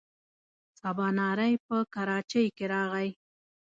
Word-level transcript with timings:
سباناری 0.79 1.53
په 1.65 1.77
کراچۍ 1.93 2.45
کې 2.57 2.65
راغی. 2.73 3.09